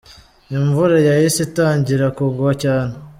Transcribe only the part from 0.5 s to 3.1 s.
Imvura yahise itangira kugwa cyane.